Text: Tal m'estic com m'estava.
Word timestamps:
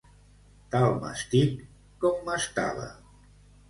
Tal 0.75 0.89
m'estic 1.03 1.63
com 2.07 2.29
m'estava. 2.31 2.93